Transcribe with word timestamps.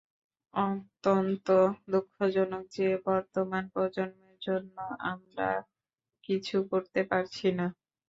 অত্যন্ত 0.53 1.47
দুঃখজনক 1.87 2.63
যে, 2.71 2.87
বর্তমান 3.05 3.63
প্রজন্মের 3.73 4.37
জন্য 4.41 4.75
আমরা 5.11 5.49
কিছু 6.23 6.55
করতে 6.71 7.01
পারছি 7.09 7.47
না। 7.57 7.67